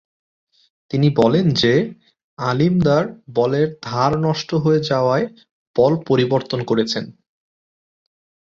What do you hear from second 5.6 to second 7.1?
বল পরিবর্তন করেছেন।